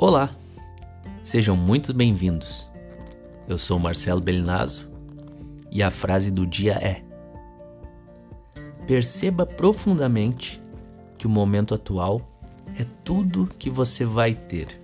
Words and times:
Olá, 0.00 0.30
sejam 1.20 1.56
muito 1.56 1.92
bem-vindos. 1.92 2.70
Eu 3.48 3.58
sou 3.58 3.80
Marcelo 3.80 4.20
Belinazo 4.20 4.88
e 5.72 5.82
a 5.82 5.90
frase 5.90 6.30
do 6.30 6.46
dia 6.46 6.74
é: 6.74 7.02
Perceba 8.86 9.44
profundamente 9.44 10.62
que 11.18 11.26
o 11.26 11.28
momento 11.28 11.74
atual 11.74 12.22
é 12.78 12.86
tudo 13.02 13.50
que 13.58 13.68
você 13.68 14.04
vai 14.04 14.34
ter. 14.34 14.80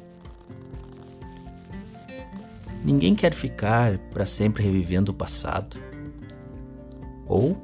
Ninguém 2.84 3.14
quer 3.14 3.32
ficar 3.32 3.96
para 4.12 4.26
sempre 4.26 4.64
revivendo 4.64 5.12
o 5.12 5.14
passado 5.14 5.76
ou 7.28 7.54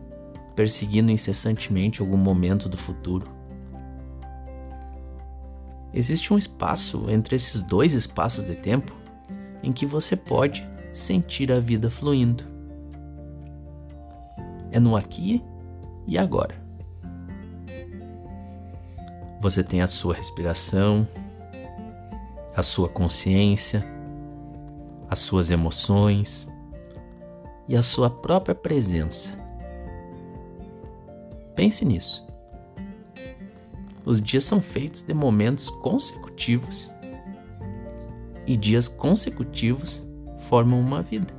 perseguindo 0.54 1.10
incessantemente 1.10 2.00
algum 2.00 2.16
momento 2.16 2.68
do 2.68 2.76
futuro. 2.76 3.39
Existe 5.92 6.32
um 6.32 6.38
espaço 6.38 7.10
entre 7.10 7.36
esses 7.36 7.62
dois 7.62 7.92
espaços 7.94 8.44
de 8.44 8.54
tempo 8.54 8.96
em 9.62 9.72
que 9.72 9.84
você 9.84 10.16
pode 10.16 10.68
sentir 10.92 11.50
a 11.50 11.58
vida 11.58 11.90
fluindo. 11.90 12.44
É 14.70 14.78
no 14.78 14.96
aqui 14.96 15.44
e 16.06 16.16
agora. 16.16 16.54
Você 19.40 19.64
tem 19.64 19.82
a 19.82 19.86
sua 19.86 20.14
respiração, 20.14 21.08
a 22.54 22.62
sua 22.62 22.88
consciência, 22.88 23.84
as 25.08 25.18
suas 25.18 25.50
emoções 25.50 26.48
e 27.68 27.76
a 27.76 27.82
sua 27.82 28.10
própria 28.10 28.54
presença. 28.54 29.38
Pense 31.56 31.84
nisso. 31.84 32.29
Os 34.04 34.20
dias 34.20 34.44
são 34.44 34.60
feitos 34.60 35.02
de 35.02 35.12
momentos 35.12 35.68
consecutivos 35.68 36.90
e 38.46 38.56
dias 38.56 38.88
consecutivos 38.88 40.06
formam 40.38 40.80
uma 40.80 41.02
vida. 41.02 41.32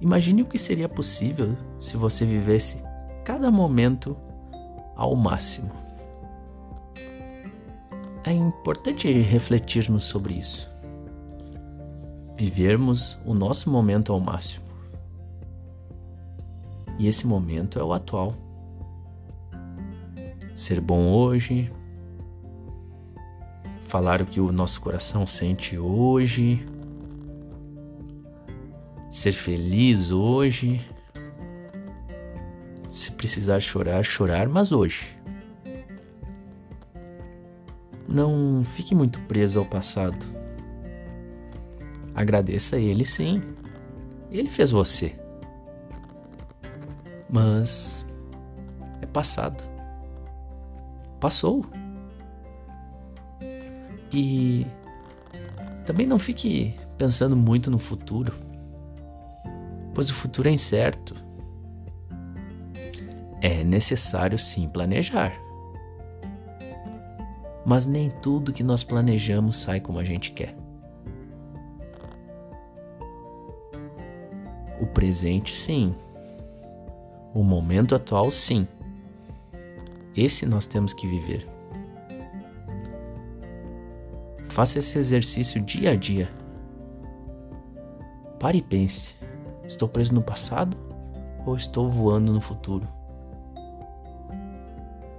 Imagine 0.00 0.42
o 0.42 0.46
que 0.46 0.58
seria 0.58 0.88
possível 0.88 1.56
se 1.80 1.96
você 1.96 2.26
vivesse 2.26 2.82
cada 3.24 3.50
momento 3.50 4.16
ao 4.94 5.16
máximo. 5.16 5.72
É 8.24 8.32
importante 8.32 9.10
refletirmos 9.10 10.04
sobre 10.04 10.34
isso. 10.34 10.70
Vivermos 12.36 13.18
o 13.24 13.32
nosso 13.32 13.70
momento 13.70 14.12
ao 14.12 14.20
máximo. 14.20 14.64
E 16.98 17.06
esse 17.06 17.26
momento 17.26 17.78
é 17.78 17.82
o 17.82 17.92
atual 17.92 18.34
ser 20.54 20.80
bom 20.80 21.12
hoje, 21.12 21.70
falar 23.80 24.22
o 24.22 24.26
que 24.26 24.40
o 24.40 24.52
nosso 24.52 24.80
coração 24.80 25.26
sente 25.26 25.76
hoje, 25.76 26.64
ser 29.10 29.32
feliz 29.32 30.12
hoje, 30.12 30.80
se 32.88 33.10
precisar 33.12 33.58
chorar, 33.58 34.04
chorar, 34.04 34.48
mas 34.48 34.70
hoje. 34.70 35.16
Não 38.08 38.62
fique 38.62 38.94
muito 38.94 39.20
preso 39.22 39.58
ao 39.58 39.66
passado. 39.66 40.24
Agradeça 42.14 42.76
a 42.76 42.78
ele, 42.78 43.04
sim. 43.04 43.40
Ele 44.30 44.48
fez 44.48 44.70
você. 44.70 45.18
Mas 47.28 48.06
é 49.02 49.06
passado 49.06 49.73
passou. 51.24 51.64
E 54.12 54.66
também 55.86 56.06
não 56.06 56.18
fique 56.18 56.78
pensando 56.98 57.34
muito 57.34 57.70
no 57.70 57.78
futuro, 57.78 58.30
pois 59.94 60.10
o 60.10 60.12
futuro 60.12 60.50
é 60.50 60.52
incerto. 60.52 61.14
É 63.40 63.64
necessário 63.64 64.38
sim 64.38 64.68
planejar. 64.68 65.32
Mas 67.64 67.86
nem 67.86 68.10
tudo 68.10 68.52
que 68.52 68.62
nós 68.62 68.84
planejamos 68.84 69.56
sai 69.56 69.80
como 69.80 69.98
a 69.98 70.04
gente 70.04 70.30
quer. 70.30 70.54
O 74.78 74.84
presente, 74.84 75.56
sim. 75.56 75.94
O 77.32 77.42
momento 77.42 77.94
atual, 77.94 78.30
sim. 78.30 78.68
Esse 80.16 80.46
nós 80.46 80.66
temos 80.66 80.92
que 80.92 81.06
viver. 81.06 81.48
Faça 84.48 84.78
esse 84.78 84.98
exercício 84.98 85.60
dia 85.60 85.90
a 85.90 85.96
dia. 85.96 86.30
Pare 88.38 88.58
e 88.58 88.62
pense: 88.62 89.16
estou 89.66 89.88
preso 89.88 90.14
no 90.14 90.22
passado 90.22 90.76
ou 91.44 91.56
estou 91.56 91.88
voando 91.88 92.32
no 92.32 92.40
futuro? 92.40 92.86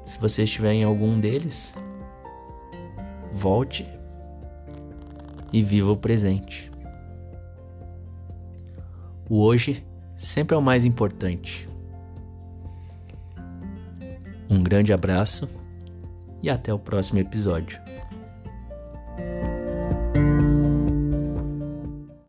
Se 0.01 0.17
você 0.19 0.43
estiver 0.43 0.71
em 0.71 0.83
algum 0.83 1.19
deles, 1.19 1.75
volte 3.31 3.85
e 5.51 5.61
viva 5.61 5.91
o 5.91 5.97
presente. 5.97 6.71
O 9.29 9.41
hoje 9.41 9.85
sempre 10.15 10.55
é 10.55 10.57
o 10.57 10.61
mais 10.61 10.85
importante. 10.85 11.67
Um 14.49 14.61
grande 14.61 14.93
abraço 14.93 15.49
e 16.41 16.49
até 16.49 16.73
o 16.73 16.79
próximo 16.79 17.19
episódio. 17.19 17.79